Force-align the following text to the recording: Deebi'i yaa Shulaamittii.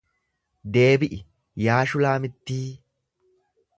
Deebi'i 0.77 1.19
yaa 1.65 1.77
Shulaamittii. 1.93 2.63